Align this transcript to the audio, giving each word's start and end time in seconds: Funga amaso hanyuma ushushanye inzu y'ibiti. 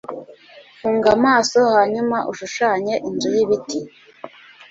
Funga 0.77 1.07
amaso 1.17 1.59
hanyuma 1.75 2.17
ushushanye 2.31 2.93
inzu 3.07 3.29
y'ibiti. 3.35 3.79